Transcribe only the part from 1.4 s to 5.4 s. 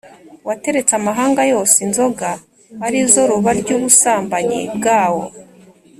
yose inzoga ari zo ruba ry’ubusambanyi bwawo.